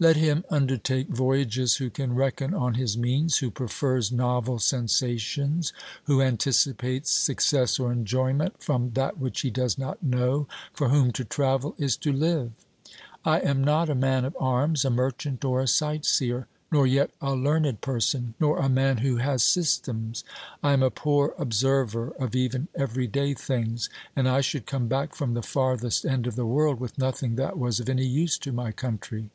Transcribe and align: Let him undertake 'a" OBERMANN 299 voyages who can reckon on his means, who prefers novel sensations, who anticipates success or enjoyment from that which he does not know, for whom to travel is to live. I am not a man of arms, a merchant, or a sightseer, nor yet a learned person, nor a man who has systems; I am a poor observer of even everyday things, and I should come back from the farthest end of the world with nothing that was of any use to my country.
Let 0.00 0.16
him 0.16 0.44
undertake 0.50 1.06
'a" 1.06 1.12
OBERMANN 1.12 1.46
299 1.46 1.46
voyages 1.46 1.76
who 1.76 1.90
can 1.90 2.14
reckon 2.16 2.54
on 2.54 2.74
his 2.74 2.98
means, 2.98 3.36
who 3.38 3.52
prefers 3.52 4.10
novel 4.10 4.58
sensations, 4.58 5.72
who 6.06 6.20
anticipates 6.20 7.12
success 7.12 7.78
or 7.78 7.92
enjoyment 7.92 8.60
from 8.60 8.90
that 8.94 9.18
which 9.18 9.42
he 9.42 9.50
does 9.50 9.78
not 9.78 10.02
know, 10.02 10.48
for 10.72 10.88
whom 10.88 11.12
to 11.12 11.24
travel 11.24 11.76
is 11.78 11.96
to 11.98 12.12
live. 12.12 12.50
I 13.24 13.38
am 13.42 13.62
not 13.62 13.88
a 13.88 13.94
man 13.94 14.24
of 14.24 14.36
arms, 14.40 14.84
a 14.84 14.90
merchant, 14.90 15.44
or 15.44 15.60
a 15.60 15.68
sightseer, 15.68 16.48
nor 16.72 16.84
yet 16.84 17.12
a 17.22 17.34
learned 17.36 17.80
person, 17.80 18.34
nor 18.40 18.58
a 18.58 18.68
man 18.68 18.96
who 18.96 19.18
has 19.18 19.44
systems; 19.44 20.24
I 20.64 20.72
am 20.72 20.82
a 20.82 20.90
poor 20.90 21.32
observer 21.38 22.08
of 22.18 22.34
even 22.34 22.66
everyday 22.74 23.34
things, 23.34 23.88
and 24.16 24.28
I 24.28 24.40
should 24.40 24.66
come 24.66 24.88
back 24.88 25.14
from 25.14 25.34
the 25.34 25.42
farthest 25.42 26.04
end 26.04 26.26
of 26.26 26.34
the 26.34 26.44
world 26.44 26.80
with 26.80 26.98
nothing 26.98 27.36
that 27.36 27.56
was 27.56 27.78
of 27.78 27.88
any 27.88 28.04
use 28.04 28.36
to 28.38 28.50
my 28.50 28.72
country. 28.72 29.30